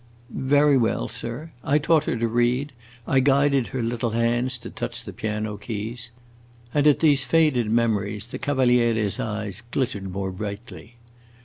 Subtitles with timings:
[0.33, 2.73] "Very well, sir, I taught her to read;
[3.05, 6.09] I guided her little hands to touch the piano keys."
[6.73, 10.95] And at these faded memories, the Cavaliere's eyes glittered more brightly.